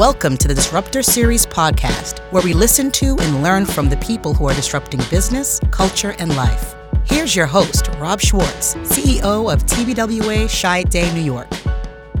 [0.00, 4.32] Welcome to the Disruptor Series podcast, where we listen to and learn from the people
[4.32, 6.74] who are disrupting business, culture, and life.
[7.04, 11.50] Here's your host, Rob Schwartz, CEO of TBWA Chiat Day New York.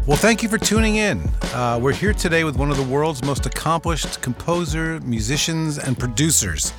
[0.06, 1.26] Well, thank you for tuning in.
[1.54, 6.74] Uh, we're here today with one of the world's most accomplished composer, musicians, and producers.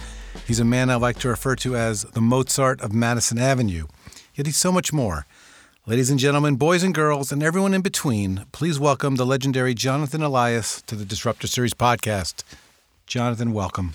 [0.46, 3.88] He's a man I like to refer to as the Mozart of Madison Avenue.
[4.36, 5.26] Yet he's so much more.
[5.88, 10.22] Ladies and gentlemen, boys and girls, and everyone in between, please welcome the legendary Jonathan
[10.22, 12.44] Elias to the Disruptor Series podcast.
[13.08, 13.94] Jonathan, welcome.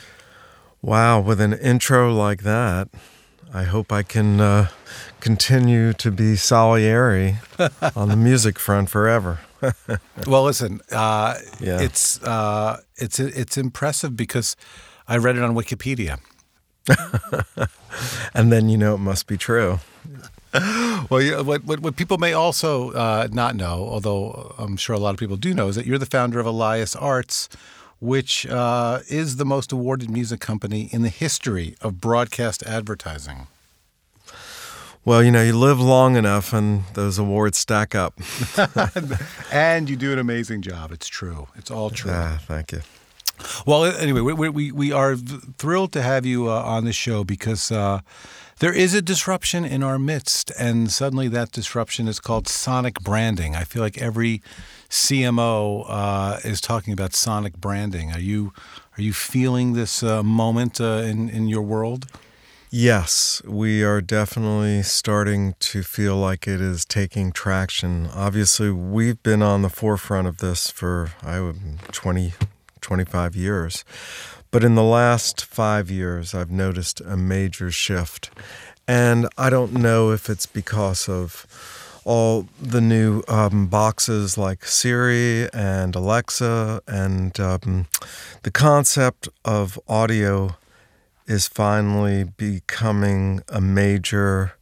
[0.83, 2.89] Wow, with an intro like that,
[3.55, 4.69] I hope I can uh,
[5.21, 7.37] continue to be Salieri
[7.97, 9.41] on the music front forever.
[10.27, 11.81] well, listen, uh, Yeah.
[11.81, 14.57] it's uh, it's it's impressive because
[15.09, 16.19] I read it on Wikipedia.
[18.35, 19.79] and then you know it must be true.
[21.09, 25.11] Well, what, what what people may also uh, not know, although I'm sure a lot
[25.11, 27.49] of people do know, is that you're the founder of Elias Arts,
[28.01, 33.47] which uh, is the most awarded music company in the history of broadcast advertising.
[35.05, 38.15] Well, you know, you live long enough and those awards stack up.
[39.53, 40.91] and you do an amazing job.
[40.91, 41.47] It's true.
[41.55, 42.11] It's all true.
[42.13, 42.81] Ah, thank you.
[43.65, 45.15] Well, anyway, we, we, we are
[45.59, 48.01] thrilled to have you uh, on the show because uh,
[48.59, 53.55] there is a disruption in our midst, and suddenly that disruption is called sonic branding.
[53.55, 54.43] I feel like every
[54.89, 58.13] CMO uh, is talking about sonic branding.
[58.13, 58.53] Are you
[58.97, 62.07] are you feeling this uh, moment uh, in in your world?
[62.71, 68.09] Yes, we are definitely starting to feel like it is taking traction.
[68.13, 71.59] Obviously, we've been on the forefront of this for I would
[71.93, 72.33] 20
[72.81, 73.85] 25 years.
[74.57, 78.31] But in the last 5 years, I've noticed a major shift.
[78.89, 81.47] And I don't know if it's because of
[82.07, 87.87] all the new um, boxes like Siri and Alexa, and um,
[88.45, 90.57] the concept of audio
[91.27, 94.55] is finally becoming a major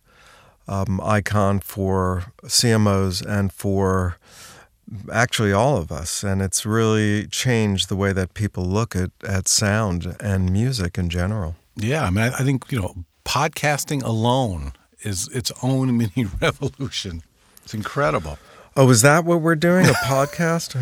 [0.66, 4.16] um, icon for CMOs and for
[5.12, 6.22] actually all of us.
[6.22, 11.08] And it's really changed the way that people look at, at sound and music in
[11.08, 11.56] general.
[11.76, 12.94] Yeah, I mean, I, I think you know,
[13.24, 14.72] podcasting alone
[15.02, 17.22] is its own mini revolution.
[17.64, 18.38] It's incredible.
[18.76, 19.86] Oh, is that what we're doing?
[19.86, 20.74] A podcast?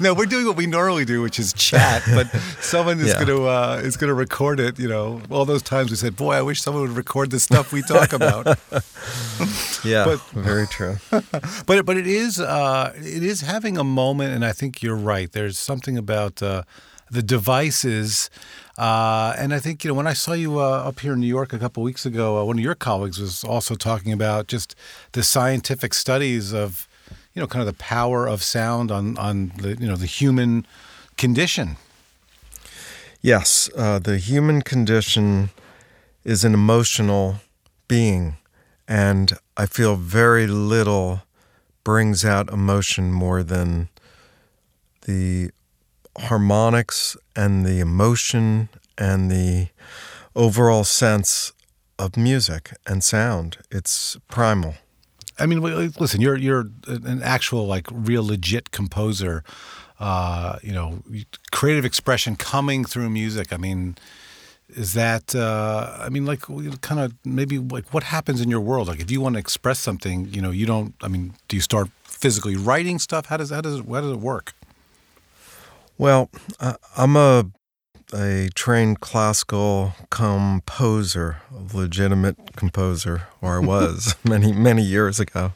[0.02, 2.02] No, we're doing what we normally do, which is chat.
[2.14, 2.26] But
[2.60, 3.14] someone is Yeah.
[3.24, 4.78] going to uh, is going to record it.
[4.78, 7.72] You know, all those times we said, "Boy, I wish someone would record the stuff
[7.72, 8.46] we talk about."
[9.84, 10.96] yeah, But- very true.
[11.66, 15.32] but but it is uh, it is having a moment, and I think you're right.
[15.32, 16.62] There's something about uh,
[17.10, 18.30] the devices,
[18.76, 21.26] uh, and I think you know when I saw you uh, up here in New
[21.38, 24.74] York a couple weeks ago, uh, one of your colleagues was also talking about just
[25.12, 26.86] the scientific studies of
[27.38, 30.66] you know kind of the power of sound on on the you know the human
[31.16, 31.76] condition.
[33.22, 35.50] Yes, uh, the human condition
[36.24, 37.36] is an emotional
[37.86, 38.38] being,
[38.88, 41.22] and I feel very little
[41.84, 43.88] brings out emotion more than
[45.02, 45.52] the
[46.18, 49.68] harmonics and the emotion and the
[50.34, 51.52] overall sense
[52.00, 53.58] of music and sound.
[53.70, 54.74] It's primal.
[55.38, 59.44] I mean, listen, you're you're an actual like real legit composer.
[60.00, 61.02] Uh, you know,
[61.50, 63.52] creative expression coming through music.
[63.52, 63.96] I mean,
[64.68, 65.34] is that?
[65.34, 66.42] Uh, I mean, like,
[66.82, 68.86] kind of maybe like what happens in your world?
[68.86, 70.94] Like, if you want to express something, you know, you don't.
[71.02, 73.26] I mean, do you start physically writing stuff?
[73.26, 74.54] How does how does it, how does it work?
[75.96, 77.46] Well, I- I'm a
[78.14, 85.52] a trained classical composer, a legitimate composer, or I was many many years ago.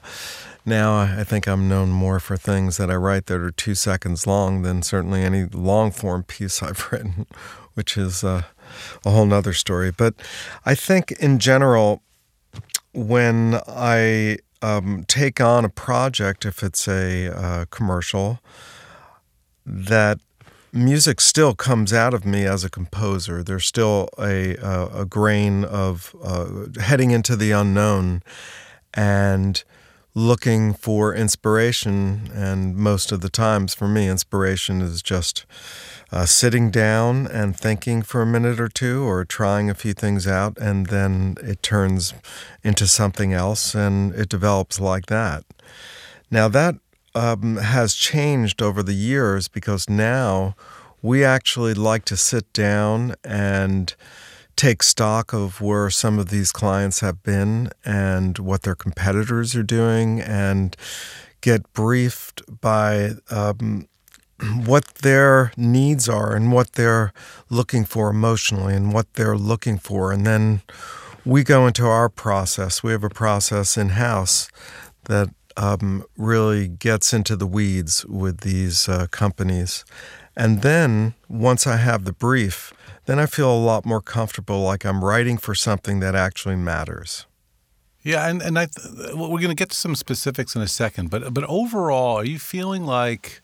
[0.64, 4.26] Now I think I'm known more for things that I write that are two seconds
[4.26, 7.26] long than certainly any long form piece I've written,
[7.74, 8.42] which is uh,
[9.04, 9.90] a whole nother story.
[9.90, 10.14] But
[10.64, 12.02] I think in general,
[12.92, 18.40] when I um, take on a project, if it's a uh, commercial,
[19.66, 20.20] that
[20.72, 23.42] music still comes out of me as a composer.
[23.42, 28.22] There's still a a, grain of uh, heading into the unknown
[28.94, 29.62] and
[30.14, 32.30] looking for inspiration.
[32.34, 35.46] And most of the times, for me, inspiration is just
[36.10, 40.26] uh, sitting down and thinking for a minute or two, or trying a few things
[40.26, 42.12] out, and then it turns
[42.62, 45.44] into something else, and it develops like that.
[46.30, 46.76] Now that
[47.14, 50.54] um, has changed over the years because now
[51.00, 53.94] we actually like to sit down and
[54.56, 59.62] take stock of where some of these clients have been and what their competitors are
[59.62, 60.76] doing and
[61.40, 63.88] get briefed by um,
[64.64, 67.12] what their needs are and what they're
[67.50, 70.12] looking for emotionally and what they're looking for.
[70.12, 70.62] And then
[71.24, 72.82] we go into our process.
[72.82, 74.48] We have a process in house
[75.04, 79.84] that um, really gets into the weeds with these uh, companies.
[80.36, 82.72] And then once I have the brief,
[83.06, 87.26] then I feel a lot more comfortable like I'm writing for something that actually matters.
[88.04, 88.66] Yeah, and and I
[89.14, 92.24] well, we're going to get to some specifics in a second, but but overall, are
[92.24, 93.40] you feeling like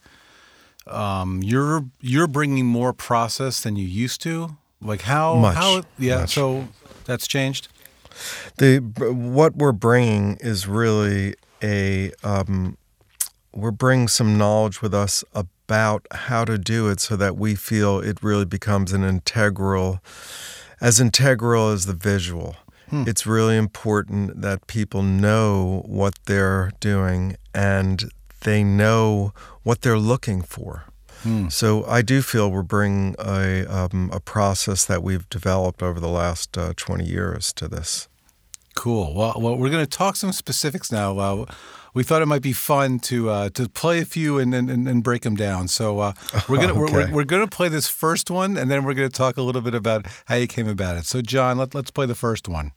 [0.87, 4.57] um, you're you're bringing more process than you used to?
[4.81, 6.35] Like how Much, how yeah, much.
[6.35, 6.69] so
[7.05, 7.69] that's changed.
[8.57, 12.77] The what we're bringing is really a um,
[13.55, 17.99] we're bringing some knowledge with us about how to do it so that we feel
[18.01, 20.01] it really becomes an integral
[20.81, 22.57] as integral as the visual.
[23.07, 28.11] It's really important that people know what they're doing and
[28.43, 30.85] they know what they're looking for.
[31.51, 36.09] So I do feel we're bringing a, um, a process that we've developed over the
[36.09, 38.09] last uh, 20 years to this.
[38.79, 39.13] Cool.
[39.13, 41.19] Well, well, we're going to talk some specifics now.
[41.19, 41.47] Uh,
[41.95, 45.03] we thought it might be fun to uh, to play a few and and, and
[45.03, 45.67] break them down.
[45.67, 46.13] So uh,
[46.49, 46.95] we're gonna we're, Okay.
[47.11, 49.75] we're, we're gonna play this first one, and then we're gonna talk a little bit
[49.75, 51.07] about how you came about it.
[51.07, 52.71] So, John, let, let's play the first one.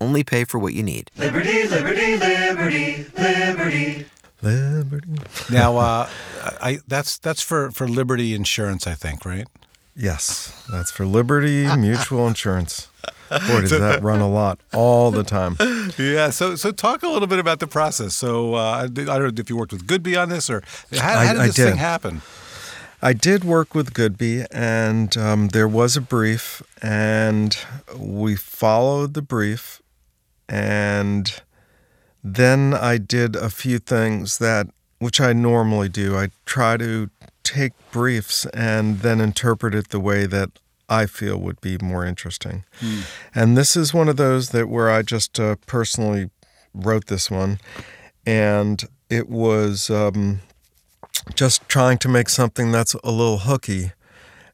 [0.00, 1.10] Only pay for what you need.
[1.18, 4.06] Liberty, liberty, liberty, liberty.
[4.40, 5.08] Liberty.
[5.52, 6.08] Now, uh,
[6.62, 9.46] I that's that's for for Liberty Insurance, I think, right?
[9.94, 12.88] Yes, that's for Liberty Mutual Insurance.
[13.48, 15.56] Boy, does that run a lot all the time.
[15.98, 16.30] Yeah.
[16.30, 18.14] So so talk a little bit about the process.
[18.14, 21.26] So uh, I don't know if you worked with Goodby on this or how, I-
[21.26, 21.76] how did I this thing did.
[21.76, 22.22] happen?
[23.02, 27.54] I did work with Goodby, and um, there was a brief, and
[27.98, 29.82] we followed the brief,
[30.48, 31.42] and
[32.22, 34.68] then I did a few things that,
[35.00, 36.16] which I normally do.
[36.16, 37.10] I try to
[37.42, 40.50] take briefs and then interpret it the way that
[40.88, 42.64] I feel would be more interesting.
[43.34, 46.30] And this is one of those that where I just uh, personally
[46.72, 47.58] wrote this one,
[48.26, 49.90] and it was.
[49.90, 50.40] Um,
[51.34, 53.92] just trying to make something that's a little hooky.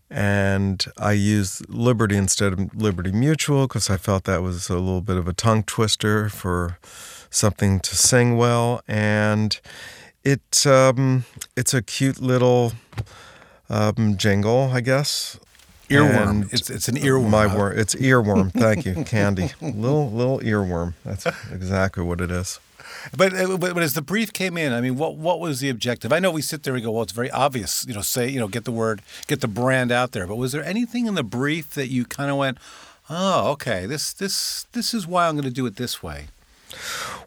[0.09, 5.01] And I used Liberty instead of Liberty Mutual because I felt that was a little
[5.01, 6.79] bit of a tongue twister for
[7.31, 8.83] something to sing well.
[8.89, 9.61] And
[10.25, 11.25] it um,
[11.57, 12.73] it's a cute little
[13.69, 15.39] um, jingle, I guess.
[15.91, 16.53] Earworm.
[16.53, 17.31] It's it's an earworm.
[17.31, 18.53] My word, it's earworm.
[18.53, 19.51] Thank you, Candy.
[19.61, 20.95] little little earworm.
[21.05, 22.61] That's exactly what it is.
[23.17, 25.71] But, uh, but but as the brief came in, I mean, what what was the
[25.71, 26.13] objective?
[26.13, 28.39] I know we sit there and go, well, it's very obvious, you know, say, you
[28.39, 30.27] know, get the word, get the brand out there.
[30.27, 32.59] But was there anything in the brief that you kind of went,
[33.09, 36.27] oh, okay, this this this is why I'm going to do it this way?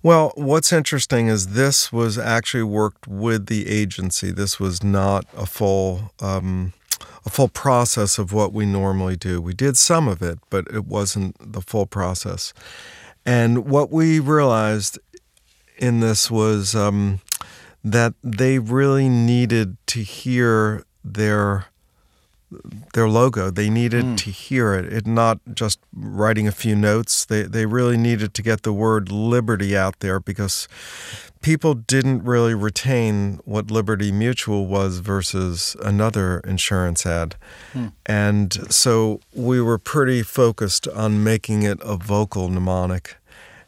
[0.02, 4.32] Well, what's interesting is this was actually worked with the agency.
[4.32, 6.74] This was not a full um,
[7.26, 9.42] a full process of what we normally do.
[9.42, 12.54] We did some of it, but it wasn't the full process.
[13.26, 15.00] And what we realized
[15.78, 17.22] in this was um,
[17.84, 21.66] that they really needed to hear their
[22.94, 23.50] their logo.
[23.50, 24.16] They needed hmm.
[24.16, 24.92] to hear it.
[24.92, 27.26] It not just writing a few notes.
[27.26, 30.68] They they really needed to get the word liberty out there because
[31.42, 37.36] people didn't really retain what Liberty Mutual was versus another insurance ad.
[37.74, 37.88] Hmm.
[38.06, 43.18] And so we were pretty focused on making it a vocal mnemonic.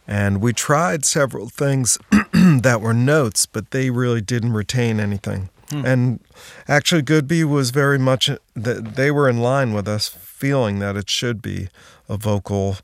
[0.08, 1.98] And we tried several things
[2.34, 5.50] that were notes, but they really didn't retain anything.
[5.72, 6.20] And
[6.68, 11.10] actually, Goodby was very much that they were in line with us, feeling that it
[11.10, 11.70] should be
[12.08, 12.78] a vocal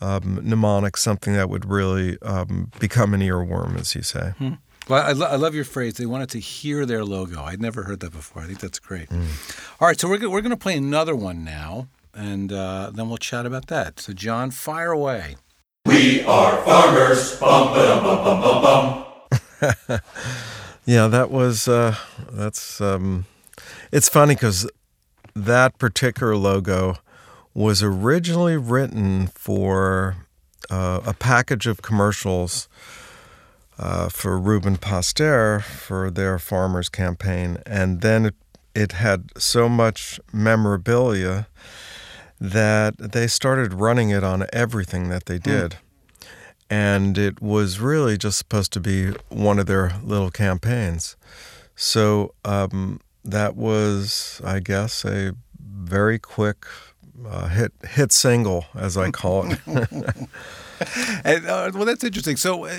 [0.00, 4.34] um, mnemonic, something that would really um, become an earworm, as you say.
[4.88, 5.94] Well, I, lo- I love your phrase.
[5.94, 7.42] They wanted to hear their logo.
[7.42, 8.42] I'd never heard that before.
[8.42, 9.10] I think that's great.
[9.10, 13.08] All right, so we're go- we're going to play another one now, and uh, then
[13.08, 13.98] we'll chat about that.
[13.98, 15.36] So, John, fire away.
[20.86, 21.96] Yeah, that was uh,
[22.30, 23.26] that's um,
[23.90, 24.70] it's funny because
[25.34, 26.94] that particular logo
[27.54, 30.16] was originally written for
[30.70, 32.68] uh, a package of commercials
[33.80, 38.34] uh, for Rubin Postaer for their farmers campaign, and then it,
[38.74, 41.48] it had so much memorabilia
[42.40, 45.78] that they started running it on everything that they did.
[46.68, 51.16] And it was really just supposed to be one of their little campaigns.
[51.76, 56.66] So um, that was, I guess, a very quick
[57.26, 59.60] uh, hit hit single, as I call it.
[61.24, 62.36] and, uh, well, that's interesting.
[62.36, 62.70] So, uh,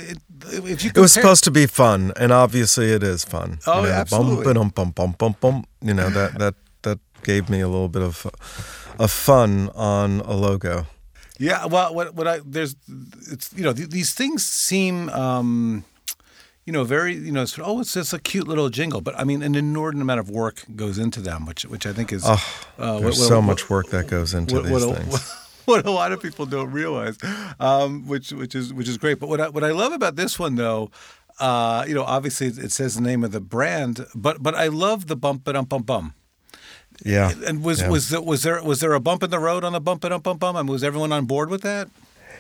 [0.46, 3.60] if you It was supposed to be fun, and obviously it is fun.
[3.66, 4.54] Oh, you know, absolutely.
[4.54, 5.66] Bum, bum, bum, bum, bum.
[5.82, 8.26] You know that that that gave me a little bit of
[9.00, 10.88] of fun on a logo.
[11.40, 12.76] Yeah, well, what what I there's
[13.32, 15.84] it's you know th- these things seem um,
[16.66, 19.18] you know very you know sort of, oh it's just a cute little jingle, but
[19.20, 22.24] I mean an inordinate amount of work goes into them, which which I think is
[22.26, 22.44] Oh,
[22.80, 25.32] uh, There's what- so what- much work that goes into what, these what, things.
[25.66, 27.18] what a lot of people don't realize,
[27.60, 29.20] um, which which is which is great.
[29.20, 30.90] But what I, what I love about this one though.
[31.40, 35.06] Uh, you know, obviously it says the name of the brand, but but I love
[35.06, 36.14] the bump ba dum bum bum.
[37.04, 37.32] Yeah.
[37.46, 37.90] And was yeah.
[37.90, 40.10] was there, was there was there a bump in the road on the bump ba
[40.10, 40.56] dum bum bum?
[40.56, 41.90] I mean, was everyone on board with that?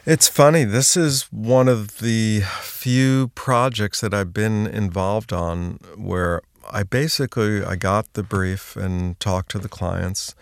[0.05, 0.63] It's funny.
[0.63, 7.63] This is one of the few projects that I've been involved on where I basically
[7.63, 10.33] I got the brief and talked to the clients.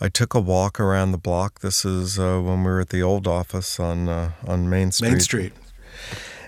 [0.00, 1.60] I took a walk around the block.
[1.60, 5.10] This is uh, when we were at the old office on uh, on Main Street.
[5.10, 5.52] Main Street.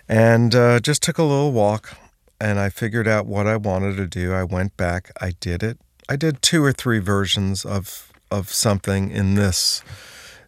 [0.09, 1.97] and uh, just took a little walk
[2.43, 4.33] and I figured out what I wanted to do.
[4.33, 5.79] I went back, I did it.
[6.13, 9.83] I did two or three versions of of something in this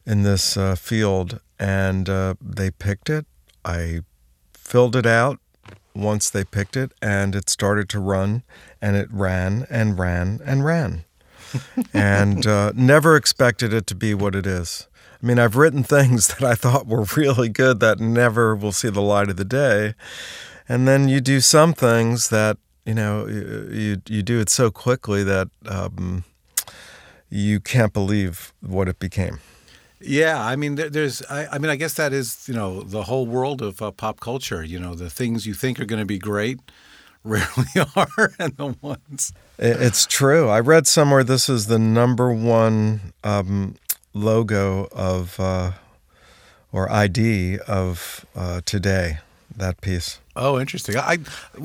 [0.05, 3.25] in this uh, field, and uh, they picked it.
[3.65, 4.01] I
[4.53, 5.41] filled it out
[5.95, 8.43] once they picked it, and it started to run,
[8.83, 11.07] and it ran and ran and ran,
[11.95, 14.87] and uh, never expected it to be what it is.
[15.23, 18.91] I mean, I've written things that I thought were really good that never will see
[18.91, 19.95] the light of the day,
[20.69, 25.23] and then you do some things that you know you you, do it so quickly
[25.25, 26.25] that um,
[27.31, 29.41] you can't believe what it became.
[30.01, 33.27] Yeah, I mean, there's, I, I mean, I guess that is, you know, the whole
[33.27, 34.63] world of uh, pop culture.
[34.63, 36.61] You know, the things you think are going to be great
[37.25, 37.65] rarely
[37.97, 39.33] are, and the ones.
[39.59, 40.51] It's true.
[40.51, 43.77] I read somewhere this is the number one um,
[44.13, 45.73] logo of uh,
[46.71, 49.21] or ID of uh, today.
[49.57, 50.21] That piece.
[50.35, 50.97] Oh, interesting.
[50.97, 51.19] I,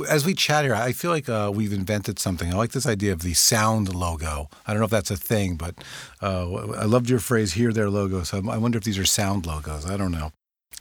[0.08, 2.54] as we chat here, I feel like uh, we've invented something.
[2.54, 4.48] I like this idea of the sound logo.
[4.68, 5.74] I don't know if that's a thing, but
[6.22, 8.22] uh, I loved your phrase "hear their logo.
[8.22, 9.90] So I wonder if these are sound logos.
[9.90, 10.32] I don't know.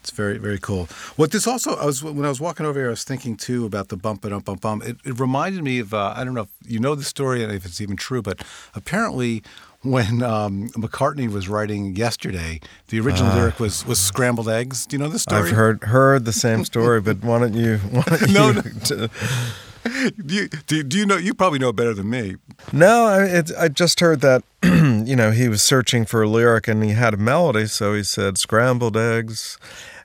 [0.00, 0.86] It's very, very cool.
[1.16, 3.66] What this also, I was when I was walking over here, I was thinking too
[3.66, 4.84] about the bump it, bump, bump, bump.
[4.84, 7.52] It, it reminded me of uh, I don't know if you know the story and
[7.52, 9.42] if it's even true, but apparently
[9.82, 14.86] when um, McCartney was writing yesterday, the original lyric was was scrambled eggs.
[14.86, 15.40] Do you know the story?
[15.40, 15.44] Uh.
[15.44, 17.78] I've heard heard the same story, but why don't you?
[17.78, 18.62] Why don't No, you no.
[19.06, 19.08] t-
[20.18, 21.16] Do you, do, do you know?
[21.16, 22.36] You probably know better than me.
[22.72, 26.68] No, I, it, I just heard that, you know, he was searching for a lyric
[26.68, 29.56] and he had a melody, so he said scrambled eggs.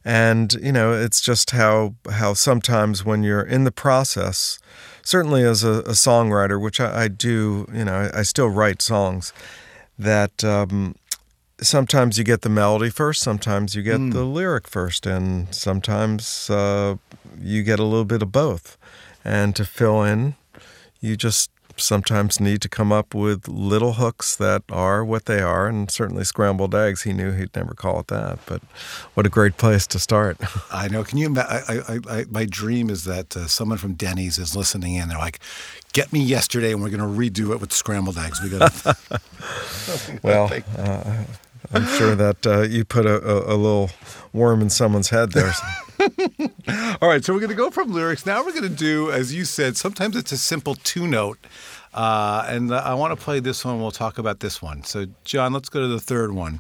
[0.06, 4.60] And, you know, it's just how, how sometimes when you're in the process,
[5.01, 8.82] certainly as a, a songwriter, which I, I do, you know, I, I still write
[8.82, 9.34] songs,
[9.98, 10.96] that um,
[11.62, 16.96] sometimes you get the melody first, sometimes you get the lyric first, and sometimes uh,
[17.40, 18.78] you get a little bit of both.
[19.26, 20.36] And to fill in,
[21.00, 25.68] you just sometimes need to come up with little hooks that are what they are.
[25.68, 28.39] And certainly scrambled eggs, he knew he'd never call it that.
[28.46, 28.62] But
[29.13, 30.38] what a great place to start.
[30.72, 31.03] I know.
[31.03, 31.36] Can you?
[31.38, 35.10] I, I, I, my dream is that uh, someone from Denny's is listening in.
[35.10, 35.39] They're like,
[35.94, 38.74] "Get me yesterday, and we're going to redo it with scrambled eggs." We got.
[40.24, 41.24] well, uh,
[41.72, 43.89] I'm sure that uh, you put a, a, a little
[44.34, 45.53] worm in someone's head there.
[47.01, 48.25] All right, so we're going to go from lyrics.
[48.25, 51.39] Now we're going to do, as you said, sometimes it's a simple two note.
[51.93, 53.79] Uh, and I want to play this one.
[53.79, 54.84] We'll talk about this one.
[54.84, 56.60] So, John, let's go to the third one.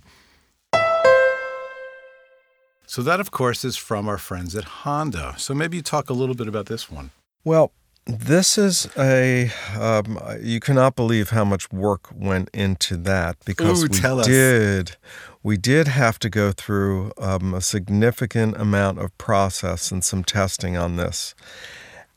[2.85, 5.33] So, that, of course, is from our friends at Honda.
[5.37, 7.09] So, maybe you talk a little bit about this one.
[7.43, 7.71] Well,
[8.05, 9.51] this is a.
[9.79, 14.27] Um, you cannot believe how much work went into that because Ooh, we tell us.
[14.27, 14.97] did.
[15.41, 20.77] We did have to go through um, a significant amount of process and some testing
[20.77, 21.35] on this,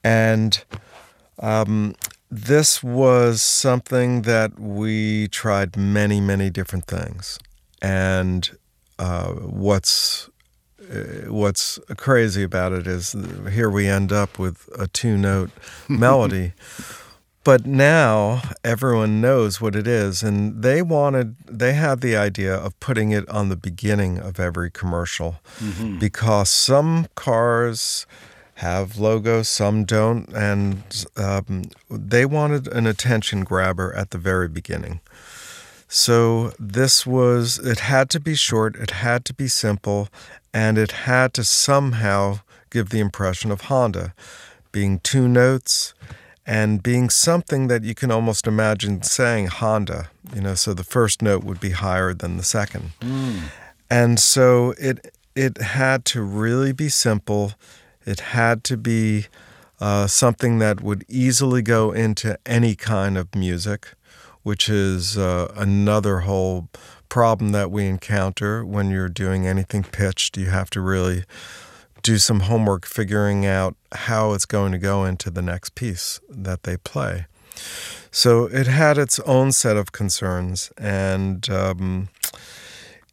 [0.05, 0.65] and
[1.41, 1.95] um,
[2.31, 7.39] this was something that we tried many, many different things.
[7.83, 8.51] And
[8.99, 10.29] uh, what's
[11.29, 13.15] what's crazy about it is
[13.53, 15.51] here we end up with a two note
[15.89, 16.53] melody.
[17.45, 22.79] But now everyone knows what it is, and they wanted, they had the idea of
[22.81, 25.37] putting it on the beginning of every commercial
[26.01, 28.05] because some cars
[28.55, 35.01] have logos, some don't, and um, they wanted an attention grabber at the very beginning.
[35.89, 40.09] So this was, it had to be short, it had to be simple,
[40.53, 42.41] and it had to somehow
[42.71, 44.15] give the impression of Honda
[44.73, 45.95] being two notes
[46.45, 51.23] and being something that you can almost imagine saying Honda, you know, so the first
[51.23, 52.91] note would be higher than the second.
[53.91, 57.53] And so it it had to really be simple.
[58.05, 59.27] It had to be
[59.81, 63.89] uh, something that would easily go into any kind of music,
[64.47, 66.69] which is uh, another whole
[67.09, 70.37] problem that we encounter when you're doing anything pitched.
[70.37, 71.25] You have to really
[72.05, 76.63] do some homework figuring out how it's going to go into the next piece that
[76.63, 77.27] they play.
[78.13, 82.09] So it had its own set of concerns, and um,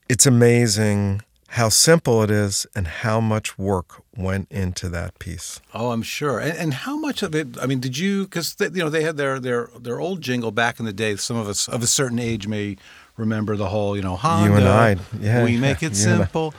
[0.08, 1.24] it's amazing
[1.54, 5.62] how simple it is and how much work went into that piece.
[5.72, 6.40] Oh, I'm sure.
[6.40, 7.48] And, and how much of it?
[7.62, 8.24] I mean, did you?
[8.24, 11.16] Because you know they had their their their old jingle back in the day.
[11.16, 12.78] Some of us of a certain age may
[13.18, 14.50] remember the whole, you know, Honda.
[14.50, 15.44] You and I, yeah.
[15.44, 16.56] We make it simple.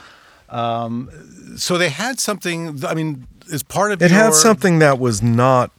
[0.48, 1.10] Um,
[1.56, 2.84] so they had something.
[2.84, 5.72] I mean, as part of it your, had something that was not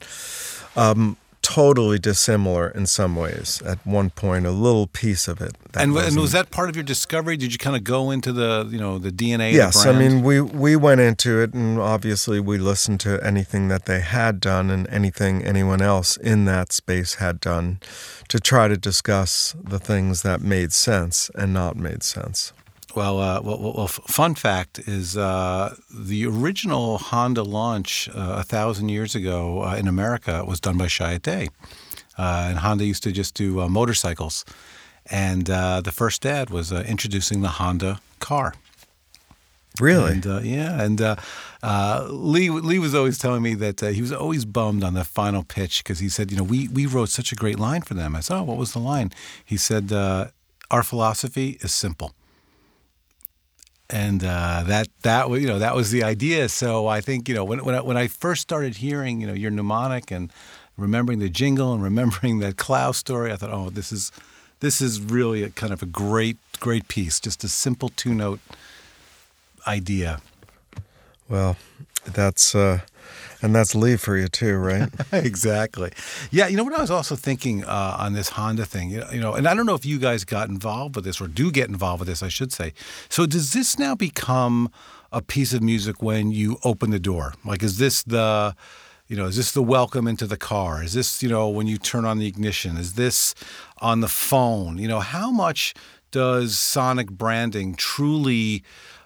[0.76, 5.96] um, totally dissimilar in some ways at one point a little piece of it and,
[5.98, 7.36] and, was that part of your discovery?
[7.36, 10.42] Did you kind of go into the you know the dna yes i mean we
[10.42, 14.88] we went into it and obviously we listened to anything that they had done and
[14.90, 17.80] anything anyone else in that space had done
[18.28, 22.54] to try to discuss the things that made sense and not made sense
[22.96, 28.90] well, uh, well, well, fun fact is uh, the original Honda launch uh, a thousand
[28.90, 31.48] years ago uh, in America was done by Chiat uh,
[32.18, 34.46] and Honda used to just do uh, motorcycles.
[35.12, 38.56] And the first ad was introducing the Honda car.
[39.80, 40.14] Really?
[40.14, 40.82] And, yeah.
[40.82, 41.00] And
[42.10, 45.84] Lee Lee was always telling me that he was always bummed on the final pitch
[45.84, 48.16] because he said, you know, we we wrote such a great line for them.
[48.16, 49.12] I said, oh, what was the line?
[49.44, 52.16] He said, our philosophy is simple
[53.90, 56.50] and uh, that that you know that was the idea.
[56.50, 59.34] So I think you know when when I, when I first started hearing you know
[59.34, 60.32] your mnemonic and
[60.78, 64.12] remembering the jingle and remembering that Clow's story, I thought, oh, this is
[64.60, 68.40] this is really a kind of a great great piece, just a simple two note
[69.68, 70.20] idea.
[71.28, 71.58] Well,
[72.06, 72.82] that's uh,
[73.42, 74.90] and that's Lee for you too, right?
[75.12, 75.92] exactly.
[76.32, 79.34] Yeah, you know what I was also thinking uh, on this Honda thing, you know,
[79.34, 82.00] and I don't know if you guys got involved with this or do get involved
[82.00, 82.74] with this, I should say.
[83.10, 84.72] So does this now become
[85.12, 87.34] a piece of music when you open the door?
[87.44, 88.56] Like, is this the
[89.08, 90.82] you know, is this the welcome into the car?
[90.84, 92.76] Is this, you know, when you turn on the ignition?
[92.76, 93.36] Is this
[93.78, 94.80] on the phone?
[94.80, 95.76] You know, how much
[96.10, 98.64] does sonic branding truly,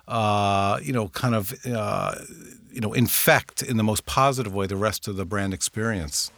[0.10, 2.15] uh, you know, kind of uh,
[2.72, 6.32] you know, infect in the most positive way the rest of the brand experience?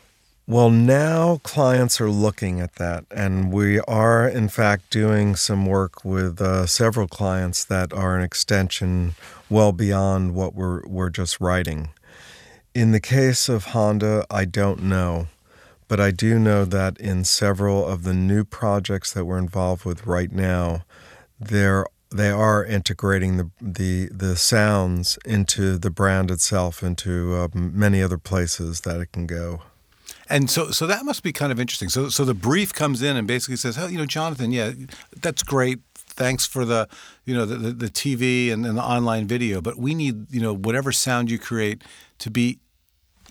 [0.48, 6.04] Well, now clients are looking at that, and we are, in fact, doing some work
[6.04, 9.16] with uh, several clients that are an extension
[9.50, 11.90] well beyond what we're, we're just writing.
[12.74, 15.28] In the case of Honda, I don't know,
[15.88, 20.08] but I do know that in several of the new projects that we're involved with
[20.08, 20.84] right now,
[21.40, 28.04] there they are integrating the the the sounds into the brand itself, into uh, many
[28.04, 29.62] other places that it can go.
[30.30, 31.89] And so, so that must be kind of interesting.
[31.89, 34.71] So, so the brief comes in and basically says, "Oh, you know, Jonathan, yeah,
[35.21, 35.80] that's great.
[35.95, 36.88] Thanks for the,
[37.26, 40.41] you know, the, the, the TV and, and the online video, but we need, you
[40.41, 41.82] know, whatever sound you create
[42.19, 42.60] to be,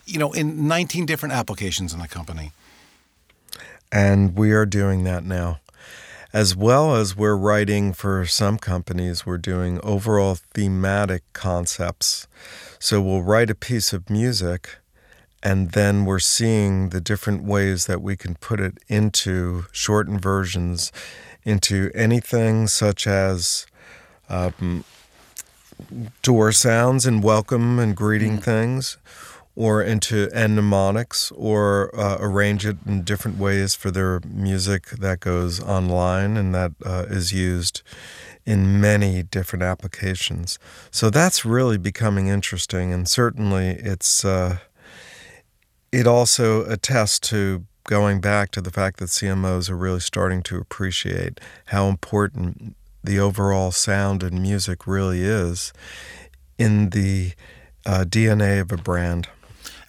[0.05, 2.51] you know, in 19 different applications in the company."
[3.91, 5.59] And we are doing that now
[6.33, 12.27] as well as we're writing for some companies, we're doing overall thematic concepts.
[12.79, 14.77] So we'll write a piece of music
[15.43, 20.91] and then we're seeing the different ways that we can put it into shortened versions,
[21.43, 23.65] into anything such as
[24.29, 24.85] um,
[26.21, 28.43] door sounds and welcome and greeting mm.
[28.43, 28.97] things
[29.55, 35.61] or into mnemonics or uh, arrange it in different ways for their music that goes
[35.61, 37.81] online and that uh, is used
[38.45, 40.57] in many different applications.
[40.89, 44.57] So that's really becoming interesting, and certainly it's uh,
[45.91, 50.57] it also attests to going back to the fact that CMOs are really starting to
[50.57, 55.73] appreciate how important the overall sound and music really is
[56.57, 57.33] in the
[57.85, 59.27] uh, DNA of a brand.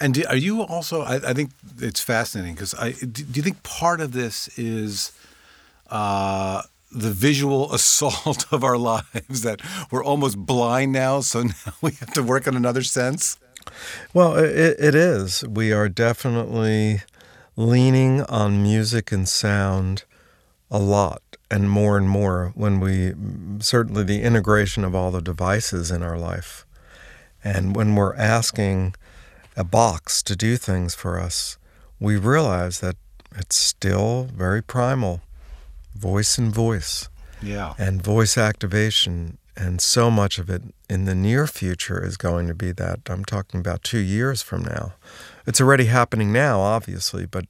[0.03, 1.03] And do, are you also?
[1.03, 5.13] I, I, think it's fascinating because I do, do, you think part of this is
[5.91, 9.61] uh, the visual assault of our lives that
[9.93, 13.39] we're almost blind now, so now we have to work on another sense.
[14.13, 15.45] Well, it, it is.
[15.47, 17.03] We are definitely
[17.55, 20.03] leaning on music and sound
[20.69, 23.13] a lot and more and more when we
[23.61, 26.67] certainly the integration of all the devices in our life.
[27.45, 28.95] And when we're asking
[29.57, 31.59] a box to do things for us,
[32.01, 32.97] we realize that
[33.37, 35.21] it's still very primal
[35.95, 37.09] voice and voice.
[37.43, 37.75] Yeah.
[37.79, 42.55] And voice activation And so much of it in the near future is going to
[42.55, 43.01] be that.
[43.09, 44.95] I'm talking about two years from now.
[45.47, 47.45] It's already happening now, obviously, but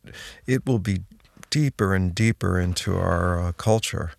[0.47, 1.03] it will be
[1.51, 4.13] deeper and deeper into our uh, culture.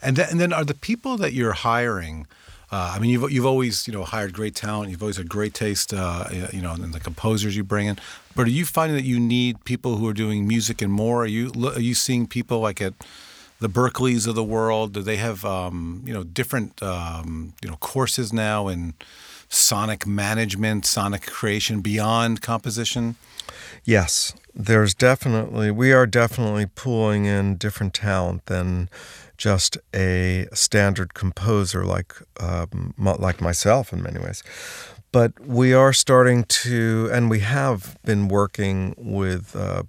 [0.00, 2.26] And then, and then are the people that you're hiring?
[2.72, 4.90] Uh, I mean, you've you've always you know hired great talent.
[4.90, 7.98] You've always had great taste, uh, you know, in the composers you bring in.
[8.34, 11.24] But are you finding that you need people who are doing music and more?
[11.24, 12.94] Are you are you seeing people like at
[13.60, 14.94] the Berklees of the world?
[14.94, 18.94] Do they have um, you know different um, you know courses now in
[19.50, 23.16] sonic management, sonic creation beyond composition?
[23.84, 28.88] Yes, there's definitely we are definitely pulling in different talent than
[29.42, 34.44] just a standard composer like um, like myself in many ways.
[35.10, 39.82] But we are starting to, and we have been working with uh,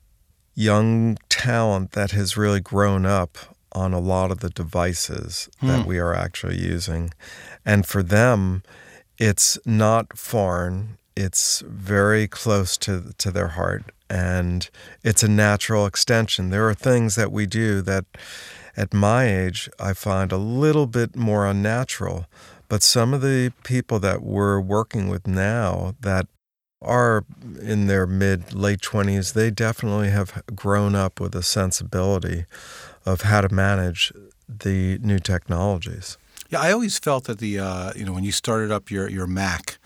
[0.56, 3.38] young talent that has really grown up
[3.72, 5.68] on a lot of the devices hmm.
[5.68, 7.14] that we are actually using.
[7.64, 8.64] And for them,
[9.20, 14.68] it's not foreign, it's very close to, to their heart, and
[15.04, 16.50] it's a natural extension.
[16.50, 18.06] There are things that we do that
[18.76, 22.26] at my age, I find a little bit more unnatural.
[22.70, 26.28] But some of the people that we're working with now that
[26.82, 27.24] are
[27.62, 32.46] in their mid, late 20s, they definitely have grown up with a sensibility
[33.06, 34.12] of how to manage
[34.48, 36.18] the new technologies.
[36.50, 39.28] Yeah, I always felt that the, uh, you know, when you started up your, your
[39.28, 39.78] Mac,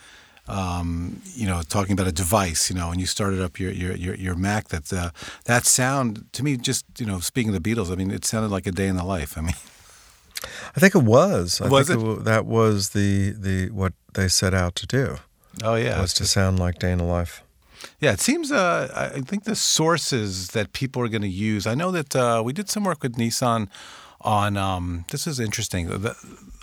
[0.47, 3.95] um, you know, talking about a device, you know, and you started up your your
[3.95, 4.69] your, your Mac.
[4.69, 5.11] That uh,
[5.45, 8.51] that sound to me, just you know, speaking of the Beatles, I mean, it sounded
[8.51, 9.37] like a day in the life.
[9.37, 9.55] I mean,
[10.75, 11.61] I think it was.
[11.61, 12.07] I was think it?
[12.07, 12.23] it?
[12.25, 15.17] that was the the what they set out to do.
[15.63, 17.43] Oh yeah, was to sound like day in the life.
[17.99, 18.51] Yeah, it seems.
[18.51, 21.67] Uh, I think the sources that people are going to use.
[21.67, 23.67] I know that uh, we did some work with Nissan
[24.21, 24.55] on.
[24.55, 25.87] Um, this is interesting.
[25.87, 26.15] The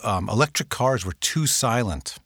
[0.02, 2.16] um, electric cars were too silent.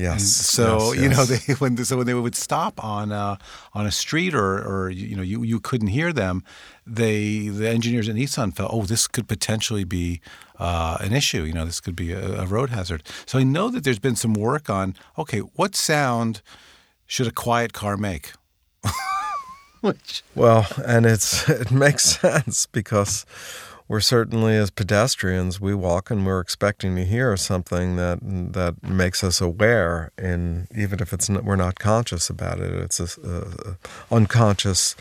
[0.00, 0.20] Yes.
[0.20, 3.36] And so yes, you know they when so when they would stop on uh,
[3.74, 6.42] on a street or or you know you, you couldn't hear them,
[6.86, 10.20] they the engineers at Nissan felt oh this could potentially be
[10.58, 11.42] uh, an issue.
[11.42, 13.02] You know this could be a, a, road hazard.
[13.26, 16.42] So I know that there's been some work on okay what sound
[17.06, 18.32] should a quiet car make.
[19.80, 23.26] Which well, and it's it makes sense because
[23.90, 29.24] we're certainly as pedestrians we walk and we're expecting to hear something that that makes
[29.24, 32.72] us aware and even if it's not, we're not conscious about it.
[32.72, 34.94] It's a, a, unconscious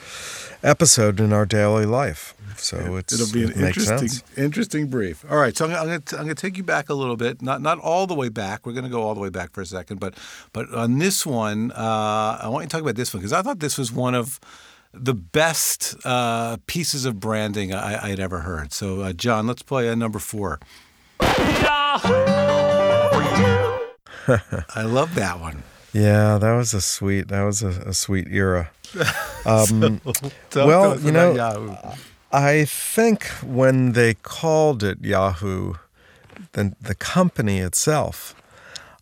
[0.64, 2.34] episode in our daily life.
[2.58, 4.24] So it's it'll be an it interesting sense.
[4.36, 5.24] interesting brief.
[5.30, 7.44] All right so i'm going to i'm to take you back a little bit.
[7.44, 8.66] Not not all the way back.
[8.66, 10.16] We're going to go all the way back for a second but
[10.52, 13.44] but on this one uh, i want you to talk about this one because i
[13.44, 14.40] thought this was one of
[14.94, 18.74] the best uh, pieces of branding I, I had ever heard.
[18.74, 20.60] So, uh, John, let's play a number four.
[21.20, 22.00] I
[24.84, 25.64] love that one.
[25.94, 27.30] Yeah, that was a sweet.
[27.30, 28.72] That was a, a sweet era.
[29.46, 30.02] Um,
[30.50, 31.74] so, well, you know, Yahoo.
[32.32, 35.76] I think when they called it Yahoo,
[36.52, 38.36] the the company itself,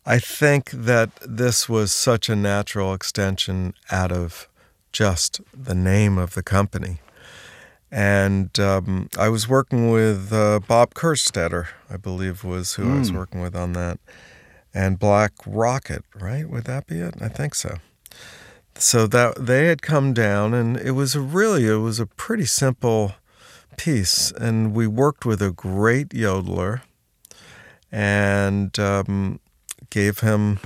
[0.06, 4.47] I think that this was such a natural extension out of
[4.92, 6.98] just the name of the company.
[7.90, 12.96] And um, I was working with uh, Bob Kerstetter, I believe was who mm.
[12.96, 13.16] I was hmm.
[13.16, 13.98] working with on that,
[14.74, 16.48] and Black Rocket, right?
[16.48, 17.14] Would that be it?
[17.20, 17.78] I think so.
[18.74, 22.44] So that they had come down, and it was a really it was a pretty
[22.44, 23.14] simple
[23.78, 26.82] piece, and we worked with a great yodeler,
[27.90, 29.40] and um,
[29.88, 30.60] gave him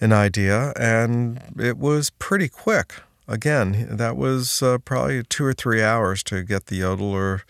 [0.00, 2.94] an idea, and it was pretty quick
[3.30, 7.42] again, that was uh, probably two or three hours to get the yodeler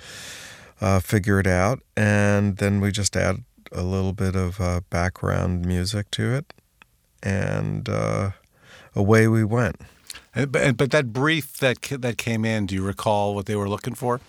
[0.81, 6.11] uh, figured out, and then we just add a little bit of uh, background music
[6.13, 6.53] to it,
[7.23, 8.31] and uh,
[8.95, 9.77] away we went.
[10.35, 13.95] But, but that brief that that came in, do you recall what they were looking
[13.95, 14.21] for?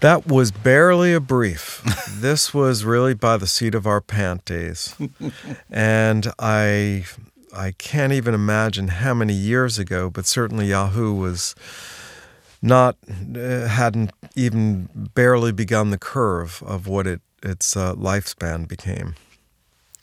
[0.00, 1.82] That was barely a brief.
[2.08, 4.94] this was really by the seat of our pant days.
[5.70, 7.04] and I
[7.54, 11.54] I can't even imagine how many years ago, but certainly Yahoo was
[12.62, 12.96] not
[13.34, 19.14] uh, hadn't even barely begun the curve of what it its uh, lifespan became.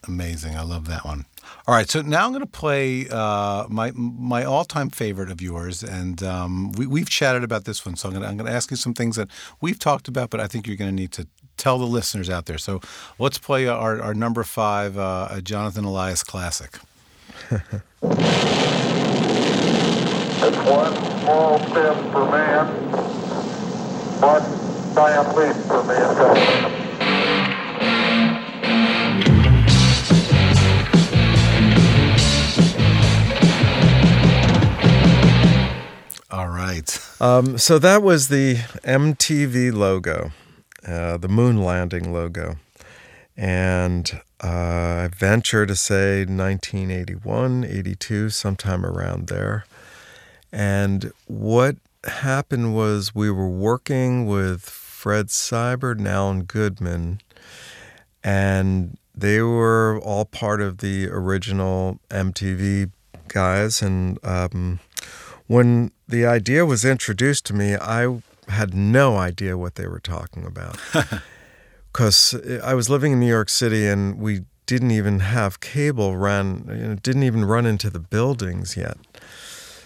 [0.08, 0.56] Amazing!
[0.56, 1.26] I love that one.
[1.66, 5.42] All right, so now I'm going to play uh, my my all time favorite of
[5.42, 7.96] yours, and um, we, we've chatted about this one.
[7.96, 9.30] So I'm going to I'm going to ask you some things that
[9.62, 12.46] we've talked about, but I think you're going to need to tell the listeners out
[12.46, 12.58] there.
[12.58, 12.82] So
[13.18, 16.78] let's play our, our number five, uh, Jonathan Elias classic
[20.42, 22.68] it's one small step for man,
[24.22, 24.44] one
[24.94, 26.74] giant leap for mankind.
[36.30, 37.00] All right.
[37.20, 40.32] Um, so that was the MTV logo,
[40.86, 42.58] uh, the moon landing logo.
[43.38, 49.66] And uh, I venture to say 1981, 82, sometime around there.
[50.52, 57.22] And what happened was we were working with Fred Seibert and Alan Goodman,
[58.24, 62.92] and they were all part of the original MTV
[63.28, 63.82] guys.
[63.82, 64.80] And um,
[65.48, 70.46] when the idea was introduced to me, I had no idea what they were talking
[70.46, 70.80] about.
[71.98, 76.64] Because I was living in New York City and we didn't even have cable run,
[76.70, 78.98] you know, didn't even run into the buildings yet.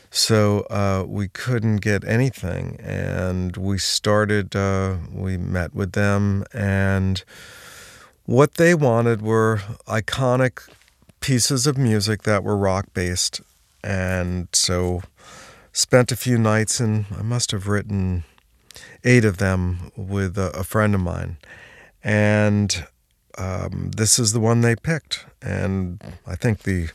[0.09, 2.77] So uh, we couldn't get anything.
[2.81, 7.23] And we started, uh, we met with them, and
[8.25, 10.69] what they wanted were iconic
[11.21, 13.39] pieces of music that were rock based.
[13.85, 15.01] And so
[15.71, 18.25] spent a few nights, and I must have written
[19.05, 21.37] eight of them with a, a friend of mine.
[22.03, 22.85] And
[23.37, 25.25] um, this is the one they picked.
[25.41, 26.89] And I think the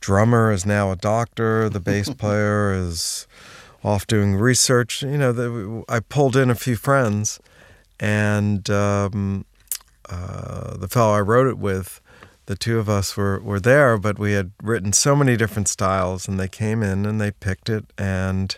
[0.00, 3.26] drummer is now a doctor, the bass player is
[3.82, 5.02] off doing research.
[5.02, 7.40] You know, the, I pulled in a few friends,
[7.98, 9.44] and um,
[10.08, 12.00] uh, the fellow I wrote it with,
[12.46, 16.26] the two of us were, were there, but we had written so many different styles,
[16.26, 17.84] and they came in and they picked it.
[17.96, 18.56] And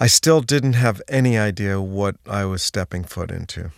[0.00, 3.70] I still didn't have any idea what I was stepping foot into.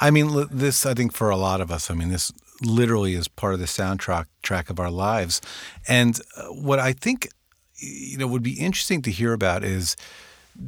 [0.00, 2.32] I mean, this, I think, for a lot of us, I mean, this
[2.62, 5.40] literally is part of the soundtrack track of our lives.
[5.86, 7.28] And uh, what I think,
[7.76, 9.96] you know, would be interesting to hear about is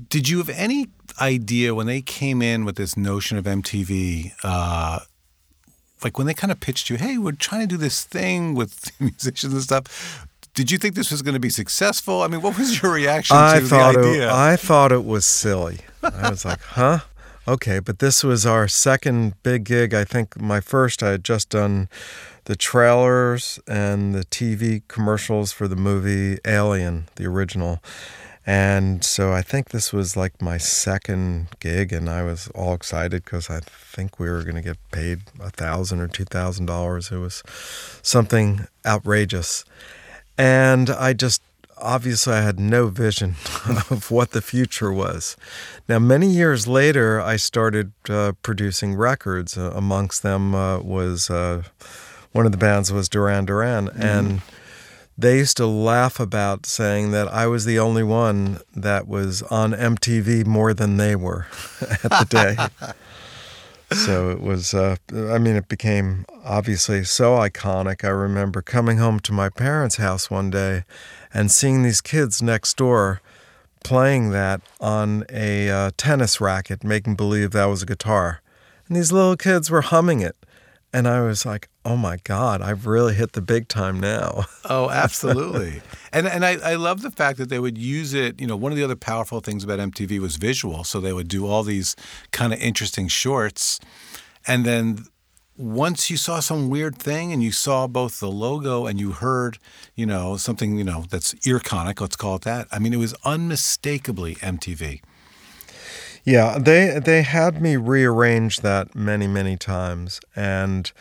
[0.08, 0.88] did you have any
[1.20, 5.00] idea when they came in with this notion of MTV, uh,
[6.04, 8.92] like when they kind of pitched you, hey, we're trying to do this thing with
[9.00, 10.26] musicians and stuff.
[10.54, 12.22] Did you think this was going to be successful?
[12.22, 14.28] I mean, what was your reaction I to the idea?
[14.28, 15.78] It, I thought it was silly.
[16.02, 17.00] I was like, huh?
[17.50, 19.92] Okay, but this was our second big gig.
[19.92, 21.88] I think my first, I had just done
[22.44, 27.80] the trailers and the TV commercials for the movie Alien, the original.
[28.46, 33.24] And so I think this was like my second gig, and I was all excited
[33.24, 37.10] because I think we were going to get paid a thousand or two thousand dollars.
[37.10, 37.42] It was
[38.00, 39.64] something outrageous,
[40.38, 41.42] and I just
[41.80, 43.36] obviously I had no vision
[43.90, 45.36] of what the future was.
[45.88, 49.56] Now, many years later, I started uh, producing records.
[49.58, 51.62] Uh, amongst them uh, was uh,
[52.32, 54.02] one of the bands was Duran Duran, mm-hmm.
[54.02, 54.42] and
[55.18, 59.72] they used to laugh about saying that I was the only one that was on
[59.72, 61.46] MTV more than they were
[62.02, 62.92] at the day.
[63.92, 68.04] so it was, uh, I mean, it became obviously so iconic.
[68.04, 70.84] I remember coming home to my parents' house one day
[71.32, 73.20] and seeing these kids next door
[73.82, 78.42] playing that on a uh, tennis racket, making believe that was a guitar.
[78.86, 80.36] And these little kids were humming it.
[80.92, 84.44] And I was like, oh my God, I've really hit the big time now.
[84.68, 85.80] oh, absolutely.
[86.12, 88.40] and and I, I love the fact that they would use it.
[88.40, 90.84] You know, one of the other powerful things about MTV was visual.
[90.84, 91.96] So they would do all these
[92.32, 93.80] kind of interesting shorts.
[94.46, 95.04] And then
[95.56, 99.58] once you saw some weird thing and you saw both the logo and you heard,
[99.94, 102.66] you know, something, you know, that's earconic, let's call it that.
[102.72, 105.02] I mean, it was unmistakably MTV.
[106.24, 110.92] Yeah, they they had me rearrange that many many times, and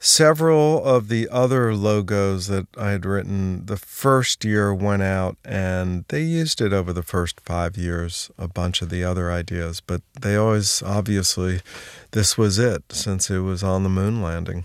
[0.00, 6.06] several of the other logos that I had written the first year went out, and
[6.08, 8.30] they used it over the first five years.
[8.38, 11.60] A bunch of the other ideas, but they always obviously
[12.12, 14.64] this was it since it was on the moon landing.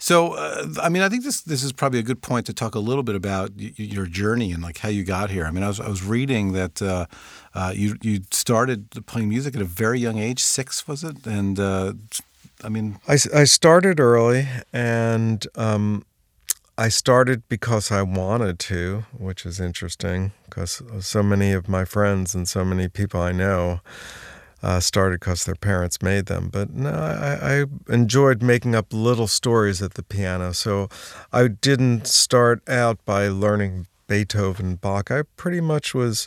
[0.00, 2.74] So, uh, I mean, I think this this is probably a good point to talk
[2.74, 5.44] a little bit about y- your journey and like how you got here.
[5.44, 7.06] I mean, I was I was reading that uh,
[7.54, 11.26] uh, you you started playing music at a very young age, six was it?
[11.26, 11.94] And uh,
[12.62, 16.04] I mean, I, I started early, and um,
[16.76, 22.34] I started because I wanted to, which is interesting because so many of my friends
[22.34, 23.80] and so many people I know
[24.62, 26.48] uh, started because their parents made them.
[26.48, 30.52] But no, I, I, enjoyed making up little stories at the piano.
[30.52, 30.88] So
[31.32, 35.10] I didn't start out by learning Beethoven, Bach.
[35.10, 36.26] I pretty much was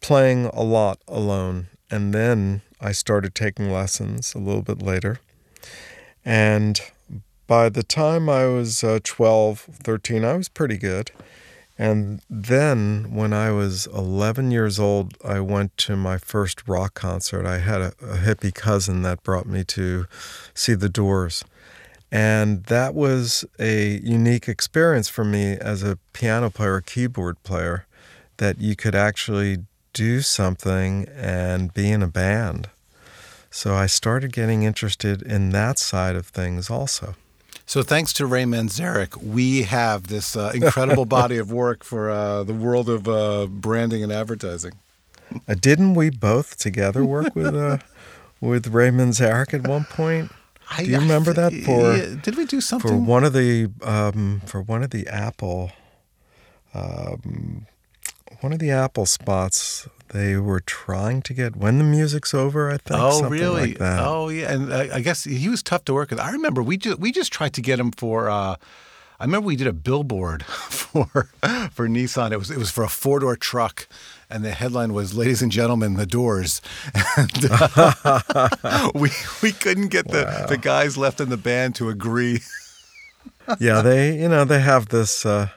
[0.00, 1.68] playing a lot alone.
[1.90, 5.18] And then I started taking lessons a little bit later.
[6.24, 6.80] And
[7.46, 11.10] by the time I was uh, 12, 13, I was pretty good.
[11.78, 17.46] And then when I was 11 years old, I went to my first rock concert.
[17.46, 20.06] I had a, a hippie cousin that brought me to
[20.52, 21.42] see the Doors.
[22.12, 27.86] And that was a unique experience for me as a piano player, keyboard player,
[28.36, 32.68] that you could actually do something and be in a band.
[33.50, 37.14] So I started getting interested in that side of things also.
[37.66, 42.42] So thanks to Ray Manzarek, we have this uh, incredible body of work for uh,
[42.44, 44.72] the world of uh, branding and advertising.
[45.48, 47.78] Uh, didn't we both together work with uh,
[48.40, 50.32] with Ray Manzarek at one point?
[50.68, 54.42] I, Do you remember that for did we do something for one of the um,
[54.46, 55.70] for one of the Apple
[56.74, 57.66] um,
[58.40, 59.88] one of the Apple spots?
[60.10, 62.68] They were trying to get when the music's over.
[62.68, 63.00] I think.
[63.00, 63.68] Oh, something really?
[63.68, 64.00] Like that.
[64.04, 64.52] Oh, yeah.
[64.52, 66.18] And uh, I guess he was tough to work with.
[66.18, 68.28] I remember we just we just tried to get him for.
[68.28, 68.56] Uh,
[69.20, 71.28] I remember we did a billboard for
[71.70, 72.32] for Nissan.
[72.32, 73.86] It was it was for a four door truck,
[74.28, 76.60] and the headline was "Ladies and Gentlemen, the Doors."
[77.16, 79.10] And uh, we
[79.42, 82.40] we couldn't get the the guys left in the band to agree.
[83.60, 85.24] yeah, they you know they have this.
[85.24, 85.50] Uh,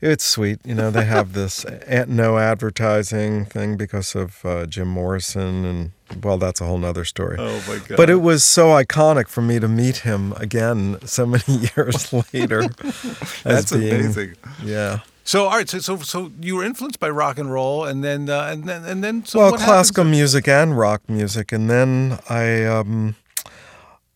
[0.00, 0.90] it's sweet, you know.
[0.90, 1.64] They have this
[2.08, 7.36] no advertising thing because of uh, Jim Morrison, and well, that's a whole nother story.
[7.38, 7.96] Oh my god!
[7.96, 12.68] But it was so iconic for me to meet him again so many years later.
[13.44, 14.34] that's being- amazing.
[14.62, 15.00] Yeah.
[15.24, 18.30] So all right, so so so you were influenced by rock and roll, and then
[18.30, 20.16] uh, and then and then so well, what classical happens?
[20.18, 23.16] music and rock music, and then I, um,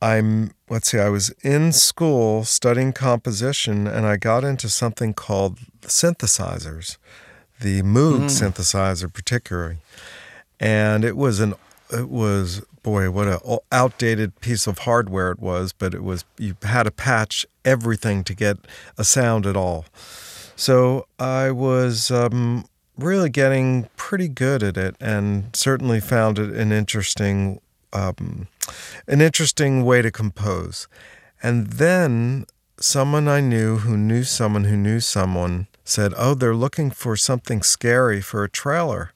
[0.02, 5.58] I'm let's see, I was in school studying composition, and I got into something called
[5.82, 6.96] synthesizers,
[7.60, 9.78] the Moog synthesizer particularly,
[10.58, 11.54] and it was an
[11.92, 16.56] it was boy what a outdated piece of hardware it was, but it was you
[16.62, 18.56] had to patch everything to get
[18.96, 19.84] a sound at all.
[20.56, 22.64] So I was um,
[22.98, 27.60] really getting pretty good at it, and certainly found it an interesting,
[27.92, 28.48] um,
[29.06, 30.88] an interesting way to compose.
[31.42, 32.46] And then
[32.78, 37.62] someone I knew who knew someone who knew someone said, "Oh, they're looking for something
[37.62, 39.12] scary for a trailer."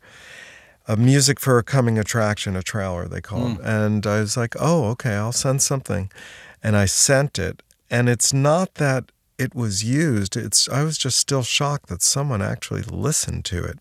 [0.86, 3.54] A music for a coming attraction, a trailer they call it.
[3.54, 3.66] Hmm.
[3.66, 6.10] And I was like, oh, okay, I'll send something.
[6.62, 7.62] And I sent it.
[7.90, 10.36] And it's not that it was used.
[10.36, 13.78] It's I was just still shocked that someone actually listened to it.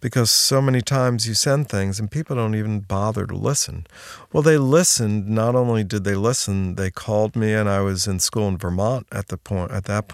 [0.00, 3.86] Because so many times you send things and people don't even bother to listen.
[4.32, 5.28] Well, they listened.
[5.28, 9.06] Not only did they listen, they called me and I was in school in Vermont
[9.12, 10.08] at the point at that.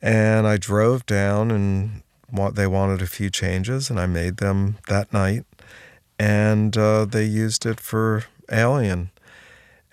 [0.00, 2.02] And I drove down and
[2.54, 5.44] they wanted a few changes and I made them that night.
[6.18, 9.10] And uh, they used it for Alien.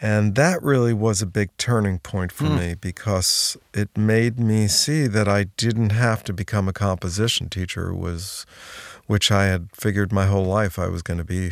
[0.04, 2.58] And that really was a big turning point for hmm.
[2.58, 7.94] me because it made me see that I didn't have to become a composition teacher
[7.94, 8.46] was
[9.08, 11.52] which I had figured my whole life I was going to be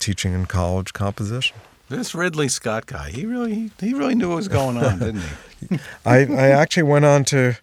[0.00, 1.56] teaching in college composition.
[1.88, 5.22] This Ridley Scott guy, he really he really knew what was going on, didn't
[5.70, 5.78] he?
[6.04, 7.58] I, I actually went on to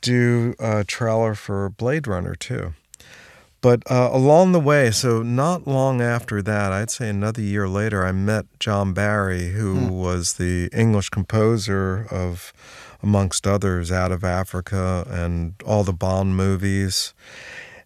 [0.00, 2.74] do uh, a trailer for Blade Runner too.
[3.66, 8.06] But uh, along the way, so not long after that, I'd say another year later,
[8.06, 12.52] I met John Barry, who was the English composer of,
[13.02, 17.12] amongst others, Out of Africa and all the Bond movies.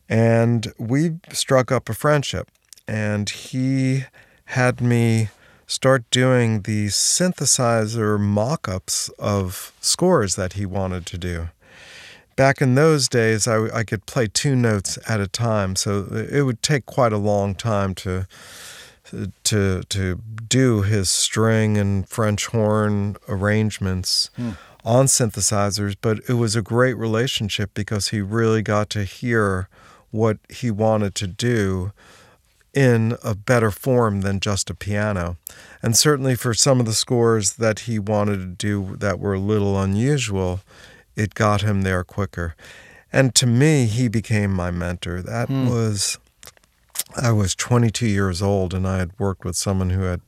[0.07, 2.51] And we struck up a friendship.
[2.87, 4.05] And he
[4.53, 5.31] had me
[5.67, 11.49] start doing the synthesizer mock ups of scores that he wanted to do.
[12.41, 16.41] Back in those days, I, I could play two notes at a time, so it
[16.41, 18.27] would take quite a long time to
[19.45, 24.53] to to do his string and French horn arrangements hmm.
[24.87, 25.97] on synthesizers.
[26.01, 29.69] But it was a great relationship because he really got to hear
[30.11, 31.93] what he wanted to do
[32.73, 35.37] in a better form than just a piano.
[35.83, 39.41] And certainly for some of the scores that he wanted to do that were a
[39.41, 40.61] little unusual,
[41.21, 42.55] it got him there quicker.
[43.13, 45.21] And to me, he became my mentor.
[45.21, 46.19] That was,
[47.21, 50.21] I was 22 years old and I had worked with someone who had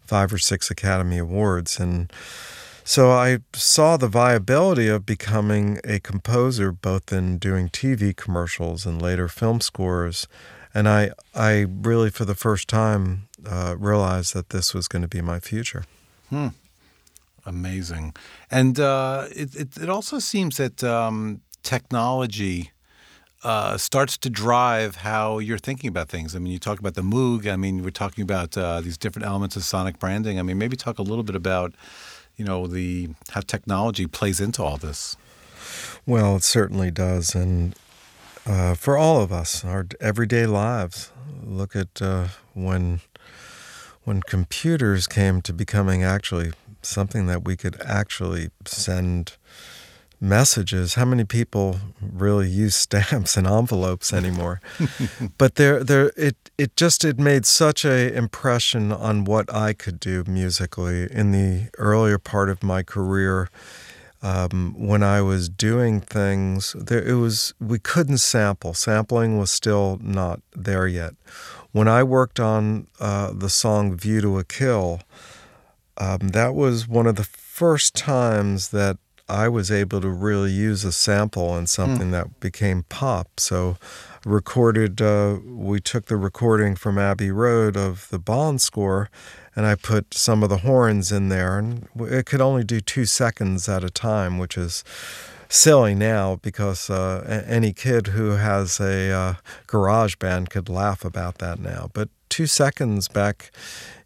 [0.00, 1.78] five or six Academy Awards.
[1.78, 2.10] And
[2.82, 9.00] so I saw the viability of becoming a composer, both in doing TV commercials and
[9.00, 10.26] later film scores.
[10.72, 15.08] And I, I really, for the first time, uh, realized that this was going to
[15.08, 15.84] be my future.
[17.46, 18.14] Amazing,
[18.50, 22.70] and uh, it, it it also seems that um, technology
[23.42, 26.36] uh, starts to drive how you're thinking about things.
[26.36, 27.50] I mean, you talk about the Moog.
[27.50, 30.38] I mean, we're talking about uh, these different elements of sonic branding.
[30.38, 31.74] I mean, maybe talk a little bit about
[32.36, 35.16] you know the how technology plays into all this.
[36.06, 37.74] Well, it certainly does, and
[38.46, 41.12] uh, for all of us, our everyday lives.
[41.42, 43.00] Look at uh, when
[44.04, 46.52] when computers came to becoming actually
[46.82, 49.36] something that we could actually send
[50.20, 50.94] messages.
[50.94, 54.60] How many people really use stamps and envelopes anymore?
[55.38, 59.98] but there, there, it, it just it made such a impression on what I could
[59.98, 63.48] do musically in the earlier part of my career.
[64.22, 68.74] Um, when I was doing things, there it was we couldn't sample.
[68.74, 71.14] Sampling was still not there yet.
[71.72, 75.00] When I worked on uh, the song "View to a Kill,"
[76.00, 78.96] um, that was one of the first times that
[79.28, 82.12] I was able to really use a sample in something mm.
[82.12, 83.38] that became pop.
[83.38, 83.76] So,
[84.24, 89.08] recorded, uh, we took the recording from Abbey Road of the Bond score,
[89.54, 93.04] and I put some of the horns in there, and it could only do two
[93.04, 94.82] seconds at a time, which is
[95.48, 99.34] silly now because uh, any kid who has a uh,
[99.66, 101.90] garage band could laugh about that now.
[101.92, 103.50] But two seconds back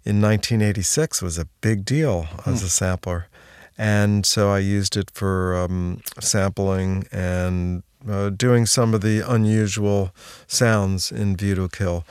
[0.05, 2.67] in 1986 was a big deal as hmm.
[2.67, 3.29] a sampler
[3.77, 10.15] and so I used it for um, sampling and uh, doing some of the unusual
[10.47, 12.05] sounds in View to Kill.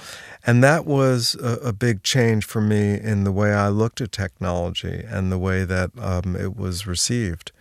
[0.45, 4.11] And that was a, a, big change for me in the way I looked at
[4.11, 7.51] technology and the way that um, it was received.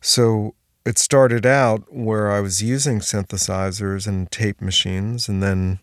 [0.00, 0.54] So
[0.86, 5.80] it started out where I was using synthesizers and tape machines, and then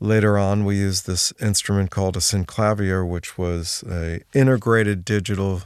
[0.00, 5.62] later on we used this instrument called a synclavier, which was a integrated digital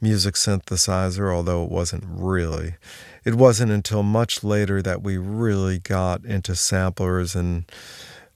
[0.00, 2.74] music synthesizer, although it wasn't really.
[3.24, 7.64] It wasn't until much later that we really got into samplers and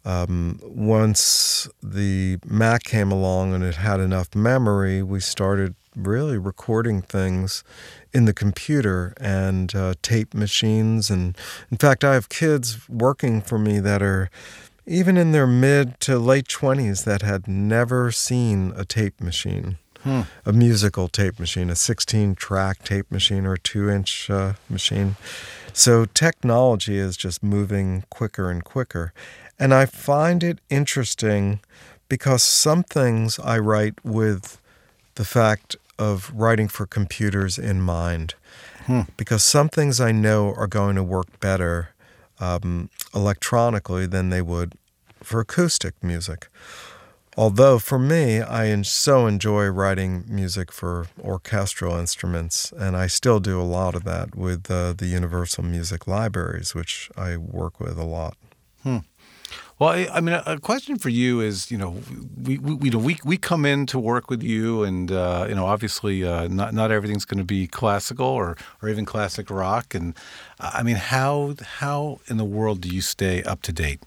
[0.04, 7.02] um, once the Mac came along and it had enough memory, we started really recording
[7.02, 7.62] things
[8.14, 11.10] in the computer and uh, tape machines.
[11.10, 11.36] And
[11.70, 14.30] in fact, I have kids working for me that are
[14.88, 20.22] even in their mid to late 20s that had never seen a tape machine hmm.
[20.46, 25.16] a musical tape machine, a 16 track tape machine or a two inch uh, machine.
[25.72, 29.12] So technology is just moving quicker and quicker.
[29.58, 31.60] And I find it interesting
[32.08, 34.60] because some things I write with
[35.16, 38.34] the fact of writing for computers in mind.
[38.86, 39.02] Hmm.
[39.16, 41.90] Because some things I know are going to work better
[42.40, 44.74] um, electronically than they would
[45.22, 46.48] for acoustic music.
[47.36, 53.60] Although for me, I so enjoy writing music for orchestral instruments, and I still do
[53.60, 58.04] a lot of that with uh, the Universal Music Libraries, which I work with a
[58.04, 58.36] lot.
[58.82, 58.98] Hmm.
[59.78, 61.96] Well, I, I, mean, a question for you is, you know,
[62.42, 66.24] we, we we we come in to work with you, and uh, you know, obviously,
[66.24, 69.94] uh, not not everything's going to be classical or or even classic rock.
[69.94, 70.14] And
[70.58, 74.00] I mean, how how in the world do you stay up to date?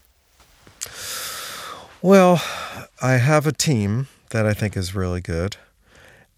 [2.01, 2.41] Well,
[3.01, 5.55] I have a team that I think is really good.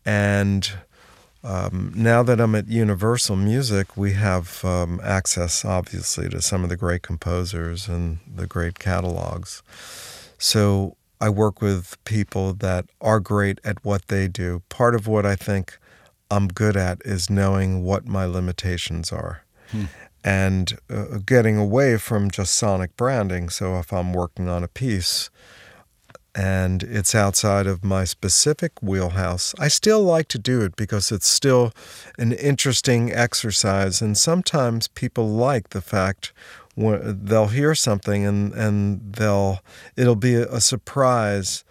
[0.06, 0.70] And
[1.44, 6.70] um, now that I'm at Universal Music, we have um, access, obviously, to some of
[6.70, 9.62] the great composers and the great catalogs.
[10.38, 14.62] So I work with people that are great at what they do.
[14.70, 15.78] Part of what I think
[16.32, 19.44] I'm good at is knowing what my limitations are.
[19.70, 19.86] Hmm
[20.24, 23.50] and uh, getting away from just sonic branding.
[23.50, 25.30] So if I'm working on a piece
[26.36, 31.28] and it's outside of my specific wheelhouse, I still like to do it because it's
[31.28, 31.74] still
[32.18, 34.02] an interesting exercise.
[34.02, 36.34] And sometimes people like the fact
[36.76, 39.60] they'll hear something and, and they'll
[39.96, 41.64] it'll be a surprise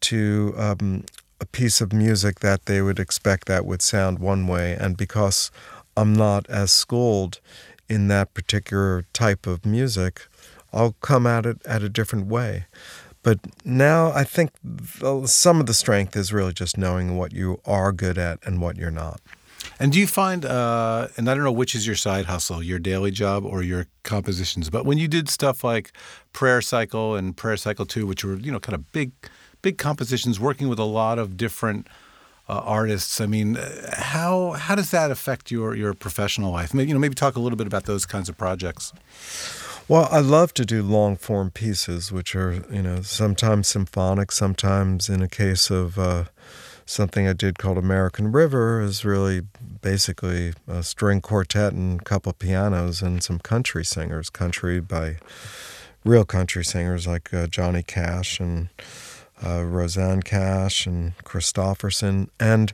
[0.00, 1.04] to um,
[1.40, 4.72] a piece of music that they would expect that would sound one way.
[4.72, 5.50] And because
[5.96, 7.40] I'm not as schooled
[7.88, 10.26] in that particular type of music,
[10.72, 12.66] I'll come at it at a different way.
[13.26, 14.52] But now I think
[15.24, 18.76] some of the strength is really just knowing what you are good at and what
[18.76, 19.20] you're not.
[19.80, 22.78] And do you find, uh, and I don't know which is your side hustle, your
[22.78, 25.90] daily job or your compositions, but when you did stuff like
[26.32, 29.10] Prayer Cycle and Prayer Cycle 2, which were, you know, kind of big,
[29.60, 31.88] big compositions working with a lot of different
[32.48, 33.20] uh, artists.
[33.20, 33.58] I mean,
[33.92, 36.72] how how does that affect your your professional life?
[36.72, 38.92] Maybe you know, maybe talk a little bit about those kinds of projects.
[39.88, 45.08] Well, I love to do long form pieces, which are you know sometimes symphonic, sometimes
[45.08, 46.24] in a case of uh,
[46.86, 49.42] something I did called American River is really
[49.82, 55.18] basically a string quartet and a couple pianos and some country singers, country by
[56.04, 58.70] real country singers like uh, Johnny Cash and
[59.44, 62.28] uh, Rosanne Cash and Kristofferson.
[62.40, 62.72] And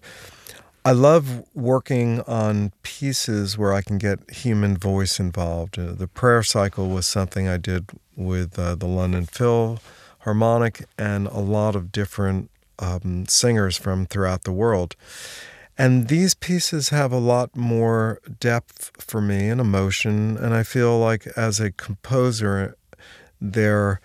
[0.84, 5.78] I love working on pieces where I can get human voice involved.
[5.78, 11.38] Uh, the prayer cycle was something I did with uh, the London Philharmonic and a
[11.38, 14.96] lot of different um, singers from throughout the world.
[15.78, 20.36] And these pieces have a lot more depth for me and emotion.
[20.36, 22.76] And I feel like as a composer,
[23.40, 24.00] they're,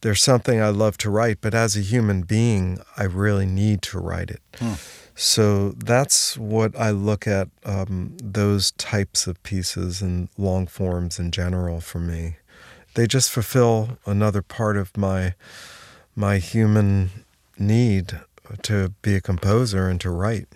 [0.00, 4.00] they're something I love to write, but as a human being, I really need to
[4.00, 4.42] write it.
[4.58, 4.74] Hmm.
[5.18, 11.30] So that's what I look at um, those types of pieces and long forms in
[11.30, 12.36] general for me.
[12.94, 15.34] They just fulfill another part of my
[16.14, 17.10] my human
[17.58, 18.20] need
[18.62, 20.48] to be a composer and to write.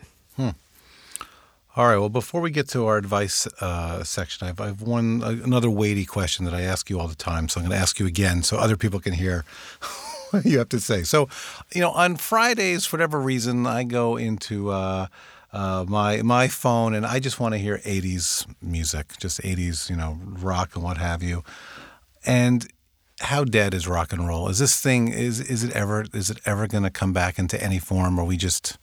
[1.76, 1.98] All right.
[1.98, 6.44] Well, before we get to our advice uh, section, I've, I've one another weighty question
[6.44, 7.48] that I ask you all the time.
[7.48, 9.44] So I'm going to ask you again, so other people can hear
[10.44, 11.02] you have to say.
[11.02, 11.28] So,
[11.74, 15.06] you know, on Fridays, for whatever reason, I go into uh,
[15.52, 19.96] uh, my my phone and I just want to hear '80s music, just '80s, you
[19.96, 21.42] know, rock and what have you.
[22.24, 22.66] And
[23.20, 24.48] how dead is rock and roll?
[24.48, 27.62] Is this thing is is it ever is it ever going to come back into
[27.62, 28.78] any form, or we just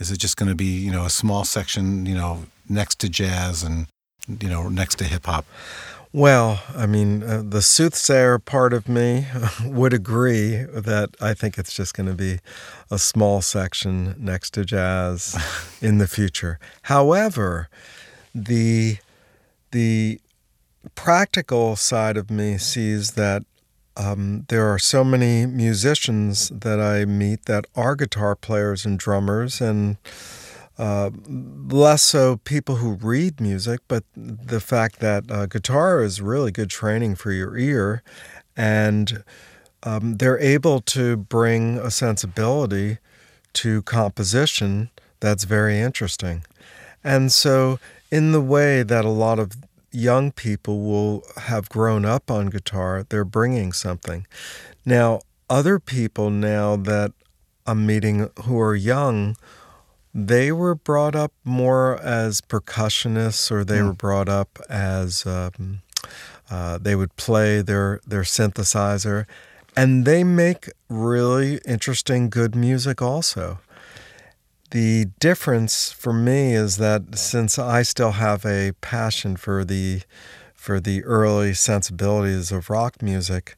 [0.00, 3.08] is it just going to be, you know, a small section, you know, next to
[3.08, 3.86] jazz and,
[4.40, 5.44] you know, next to hip hop?
[6.12, 9.26] Well, I mean, uh, the soothsayer part of me
[9.64, 12.40] would agree that I think it's just going to be
[12.90, 15.36] a small section next to jazz
[15.80, 16.58] in the future.
[16.82, 17.68] However,
[18.34, 18.98] the
[19.70, 20.20] the
[20.96, 23.44] practical side of me sees that
[23.96, 29.60] um, there are so many musicians that I meet that are guitar players and drummers,
[29.60, 29.96] and
[30.80, 36.50] uh, less so people who read music, but the fact that uh, guitar is really
[36.50, 38.02] good training for your ear,
[38.56, 39.22] and
[39.82, 42.96] um, they're able to bring a sensibility
[43.52, 44.88] to composition
[45.20, 46.44] that's very interesting.
[47.04, 47.78] And so,
[48.10, 49.52] in the way that a lot of
[49.92, 54.26] young people will have grown up on guitar, they're bringing something.
[54.86, 55.20] Now,
[55.50, 57.12] other people now that
[57.66, 59.36] I'm meeting who are young,
[60.14, 63.86] they were brought up more as percussionists or they Mm.
[63.86, 65.82] were brought up as um,
[66.50, 69.26] uh, they would play their, their synthesizer
[69.76, 73.60] and they make really interesting, good music also.
[74.72, 80.02] The difference for me is that since I still have a passion for the
[80.54, 83.56] for the early sensibilities of rock music,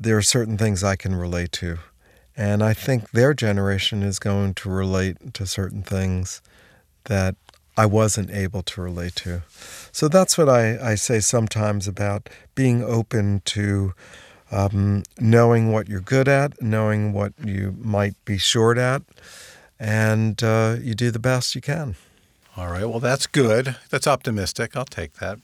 [0.00, 1.78] there are certain things I can relate to.
[2.36, 6.42] And I think their generation is going to relate to certain things
[7.04, 7.36] that
[7.76, 9.42] I wasn't able to relate to.
[9.92, 13.94] So that's what I, I say sometimes about being open to
[14.50, 19.02] um, knowing what you're good at, knowing what you might be short at,
[19.80, 21.96] and uh, you do the best you can.
[22.56, 22.84] All right.
[22.84, 23.76] Well, that's good.
[23.90, 24.76] That's optimistic.
[24.76, 25.38] I'll take that.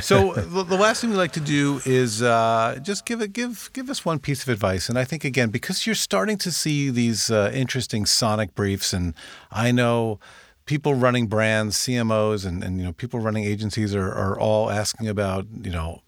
[0.00, 3.90] So the, last thing we like to do is uh, just give it give give
[3.90, 4.88] us one piece of advice.
[4.88, 9.14] And I think again because you're starting to see these uh, interesting sonic briefs, and
[9.50, 10.18] I know
[10.64, 15.08] people running brands, CMOs, and, and you know people running agencies are, are all asking
[15.08, 16.02] about you know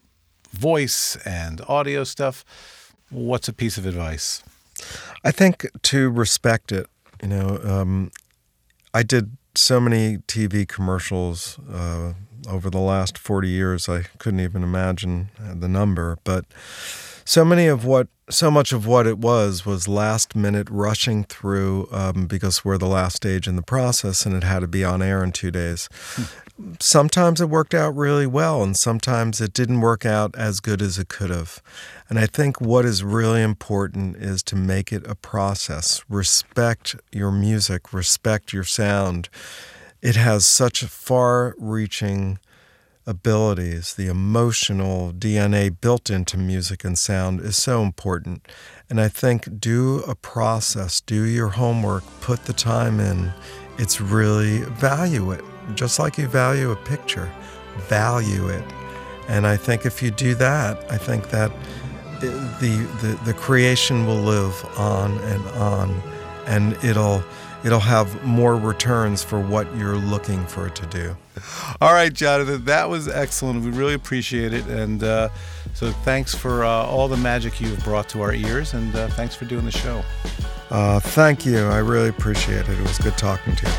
[0.51, 2.45] voice and audio stuff.
[3.09, 4.43] What's a piece of advice?
[5.23, 6.87] I think to respect it.
[7.21, 8.11] You know, um,
[8.93, 12.13] I did so many TV commercials uh,
[12.47, 16.17] over the last 40 years, I couldn't even imagine the number.
[16.23, 16.45] But
[17.25, 21.87] so many of what, so much of what it was, was last minute rushing through
[21.91, 25.01] um, because we're the last stage in the process and it had to be on
[25.01, 25.87] air in two days.
[26.79, 30.99] Sometimes it worked out really well, and sometimes it didn't work out as good as
[30.99, 31.61] it could have.
[32.07, 36.03] And I think what is really important is to make it a process.
[36.07, 39.29] Respect your music, respect your sound.
[40.01, 42.39] It has such far reaching
[43.05, 43.93] abilities.
[43.93, 48.47] The emotional DNA built into music and sound is so important.
[48.89, 53.31] And I think do a process, do your homework, put the time in.
[53.77, 55.43] It's really value it,
[55.75, 57.31] just like you value a picture,
[57.87, 58.63] value it.
[59.27, 61.51] And I think if you do that, I think that
[62.21, 62.27] the,
[63.01, 66.01] the, the creation will live on and on,
[66.47, 67.23] and it'll
[67.63, 71.15] it'll have more returns for what you're looking for it to do.
[71.79, 73.63] All right, Jonathan, that was excellent.
[73.63, 75.29] We really appreciate it, and uh,
[75.73, 79.35] so thanks for uh, all the magic you've brought to our ears, and uh, thanks
[79.35, 80.03] for doing the show.
[80.69, 81.65] Uh, thank you.
[81.67, 82.69] I really appreciate it.
[82.69, 83.73] It was good talking to you.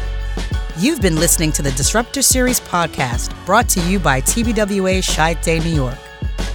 [0.78, 5.58] You've been listening to the Disruptor Series podcast brought to you by TBWA Chiat Day
[5.58, 5.98] New York.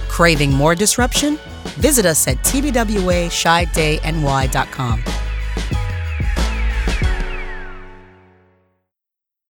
[0.08, 1.38] Craving more disruption?
[1.76, 5.27] Visit us at tbwachiatdayny.com.